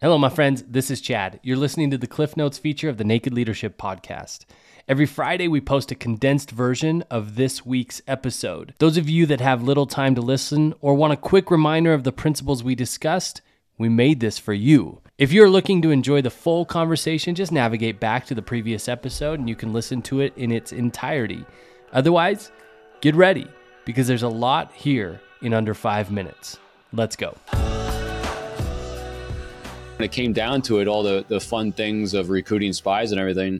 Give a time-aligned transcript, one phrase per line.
[0.00, 0.62] Hello, my friends.
[0.62, 1.40] This is Chad.
[1.42, 4.44] You're listening to the Cliff Notes feature of the Naked Leadership Podcast.
[4.86, 8.74] Every Friday, we post a condensed version of this week's episode.
[8.78, 12.04] Those of you that have little time to listen or want a quick reminder of
[12.04, 13.42] the principles we discussed,
[13.76, 15.00] we made this for you.
[15.18, 19.40] If you're looking to enjoy the full conversation, just navigate back to the previous episode
[19.40, 21.44] and you can listen to it in its entirety.
[21.92, 22.52] Otherwise,
[23.00, 23.48] get ready
[23.84, 26.56] because there's a lot here in under five minutes.
[26.92, 27.36] Let's go.
[29.98, 33.20] When it came down to it, all the, the fun things of recruiting spies and
[33.20, 33.58] everything,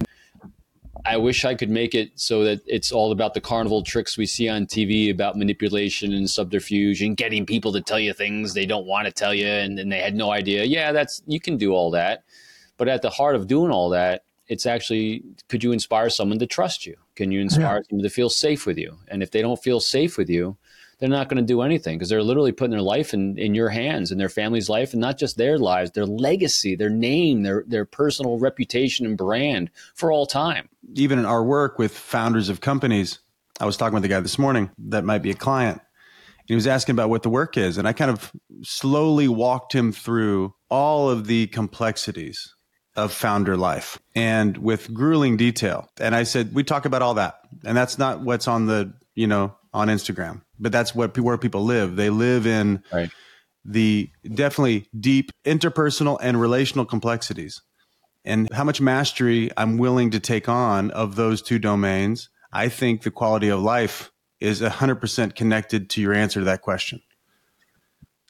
[1.05, 4.24] I wish I could make it so that it's all about the carnival tricks we
[4.24, 8.66] see on TV about manipulation and subterfuge and getting people to tell you things they
[8.66, 10.62] don't want to tell you and, then they had no idea.
[10.62, 12.23] Yeah, that's you can do all that.
[12.77, 16.46] But at the heart of doing all that, it's actually could you inspire someone to
[16.46, 16.95] trust you?
[17.16, 17.91] Can you inspire yeah.
[17.91, 18.96] them to feel safe with you?
[19.09, 20.57] And if they don't feel safe with you,
[20.98, 23.69] they're not going to do anything because they're literally putting their life in, in your
[23.69, 27.65] hands and their family's life and not just their lives, their legacy, their name, their,
[27.66, 30.69] their personal reputation and brand for all time.
[30.95, 33.21] Even in our work with founders of companies,
[33.60, 35.79] I was talking with a guy this morning that might be a client.
[35.79, 37.79] And he was asking about what the work is.
[37.79, 38.32] And I kind of
[38.63, 42.54] slowly walked him through all of the complexities
[42.96, 45.88] of founder life and with grueling detail.
[46.01, 47.38] And I said, we talk about all that.
[47.65, 51.65] And that's not what's on the, you know, on Instagram, but that's what where people
[51.65, 51.97] live.
[51.97, 53.11] They live in right.
[53.65, 57.63] the definitely deep interpersonal and relational complexities,
[58.25, 62.29] and how much mastery I'm willing to take on of those two domains.
[62.52, 64.10] I think the quality of life
[64.41, 67.03] is 100% connected to your answer to that question.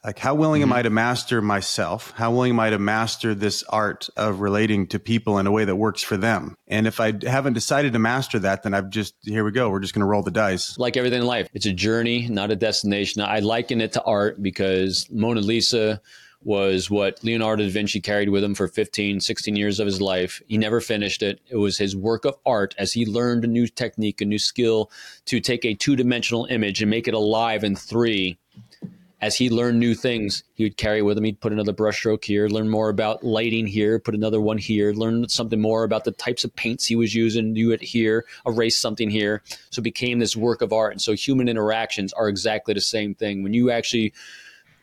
[0.04, 0.72] Like, how willing mm-hmm.
[0.72, 2.12] am I to master myself?
[2.16, 5.64] How willing am I to master this art of relating to people in a way
[5.64, 6.56] that works for them?
[6.66, 9.70] And if I haven't decided to master that, then I've just, here we go.
[9.70, 10.78] We're just going to roll the dice.
[10.78, 13.22] Like everything in life, it's a journey, not a destination.
[13.22, 16.00] I liken it to art because Mona Lisa
[16.42, 20.40] was what Leonardo da Vinci carried with him for 15, 16 years of his life.
[20.46, 21.40] He never finished it.
[21.50, 24.90] It was his work of art as he learned a new technique, a new skill
[25.26, 28.38] to take a two dimensional image and make it alive in three
[29.20, 31.24] as he learned new things, he would carry with him.
[31.24, 35.28] He'd put another brushstroke here, learn more about lighting here, put another one here, learn
[35.28, 39.10] something more about the types of paints he was using, do it here, erase something
[39.10, 39.42] here.
[39.70, 40.92] So it became this work of art.
[40.92, 43.42] And so human interactions are exactly the same thing.
[43.42, 44.12] When you actually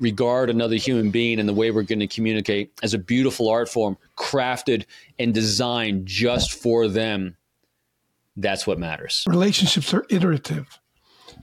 [0.02, 3.70] regard another human being and the way we're going to communicate as a beautiful art
[3.70, 4.86] form, crafted
[5.18, 7.38] and designed just for them,
[8.36, 9.24] that's what matters.
[9.30, 10.80] Relationships are iterative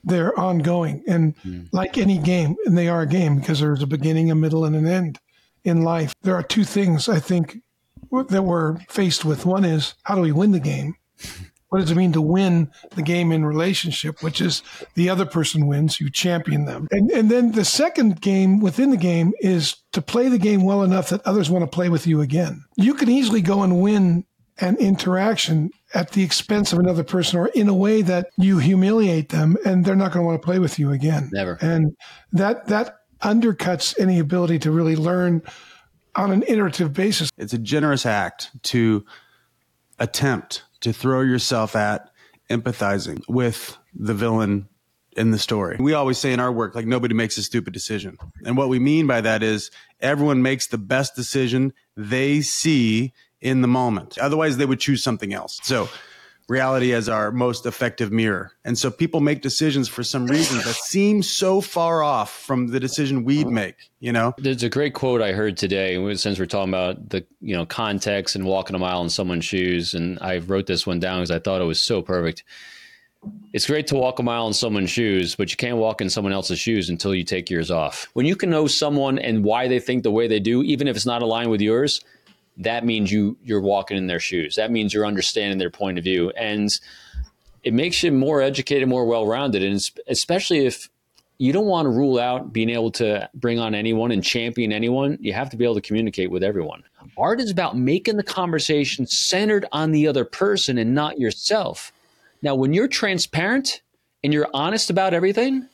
[0.05, 1.03] they're ongoing.
[1.07, 1.69] And mm.
[1.73, 4.77] like any game and they are a game because there's a beginning a middle and
[4.77, 5.19] an end
[5.65, 6.15] in life.
[6.23, 7.59] There are two things i think
[8.29, 9.47] that we're faced with.
[9.47, 10.97] One is how do we win the game?
[11.69, 14.63] What does it mean to win the game in relationship which is
[14.95, 16.87] the other person wins you champion them.
[16.91, 20.83] And, and then the second game within the game is to play the game well
[20.83, 22.63] enough that others want to play with you again.
[22.77, 24.27] You can easily go and win
[24.59, 29.31] an interaction at the expense of another person or in a way that you humiliate
[29.31, 31.31] them and they're not going to want to play with you again.
[31.33, 31.59] Never.
[31.61, 31.97] And
[32.33, 35.43] that that undercuts any ability to really learn
[36.15, 37.31] on an iterative basis.
[37.39, 39.05] It's a generous act to
[39.99, 42.11] attempt to throw yourself at
[42.51, 44.69] empathizing with the villain
[45.17, 45.77] in the story.
[45.79, 48.17] We always say in our work, like nobody makes a stupid decision.
[48.45, 49.71] And what we mean by that is
[50.01, 53.13] everyone makes the best decision they see
[53.43, 54.17] in the moment.
[54.19, 55.61] Otherwise, they would choose something else.
[55.63, 55.89] So,
[56.49, 58.53] reality as our most effective mirror.
[58.65, 62.81] And so people make decisions for some reason that seem so far off from the
[62.81, 64.35] decision we'd make, you know?
[64.39, 68.35] There's a great quote I heard today since we're talking about the, you know, context
[68.37, 71.39] and walking a mile in someone's shoes and I wrote this one down because I
[71.39, 72.45] thought it was so perfect.
[73.53, 76.33] It's great to walk a mile in someone's shoes, but you can't walk in someone
[76.33, 78.09] else's shoes until you take yours off.
[78.15, 80.97] When you can know someone and why they think the way they do, even if
[80.97, 82.05] it's not aligned with yours,
[82.65, 84.57] that means you you're walking in their shoes.
[84.57, 86.71] That means you're understanding their point of view, and
[87.63, 90.89] it makes you more educated, more well-rounded, and especially if
[91.39, 95.19] you don't want to rule out being able to bring on anyone and champion anyone.
[95.21, 96.85] You have to be able to communicate with everyone.
[97.17, 101.93] Art is about making the conversation centered on the other person and not yourself.
[102.43, 103.83] Now, when you're transparent
[104.23, 105.67] and you're honest about everything,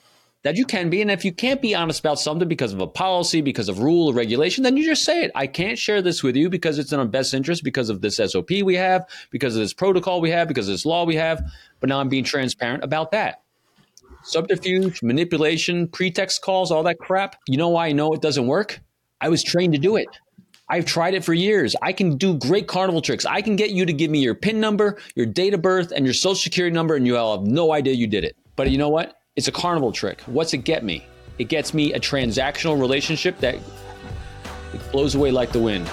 [0.42, 1.02] that you can be.
[1.02, 4.08] And if you can't be honest about something because of a policy, because of rule
[4.08, 5.30] or regulation, then you just say it.
[5.34, 8.16] I can't share this with you because it's in our best interest, because of this
[8.16, 11.42] SOP we have, because of this protocol we have, because of this law we have.
[11.80, 13.42] But now I'm being transparent about that.
[14.22, 17.36] Subterfuge, manipulation, pretext calls, all that crap.
[17.46, 18.80] You know why I know it doesn't work?
[19.20, 20.06] I was trained to do it.
[20.70, 21.74] I've tried it for years.
[21.80, 23.24] I can do great carnival tricks.
[23.24, 26.04] I can get you to give me your PIN number, your date of birth, and
[26.04, 28.36] your social security number, and you'll have no idea you did it.
[28.54, 29.17] But you know what?
[29.38, 30.20] It's a carnival trick.
[30.22, 31.06] What's it get me?
[31.38, 33.56] It gets me a transactional relationship that
[34.90, 35.88] blows away like the wind.